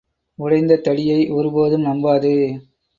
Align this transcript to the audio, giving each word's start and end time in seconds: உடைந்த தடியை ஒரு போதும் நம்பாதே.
உடைந்த 0.39 0.77
தடியை 0.77 1.29
ஒரு 1.29 1.51
போதும் 1.51 1.85
நம்பாதே. 1.85 2.35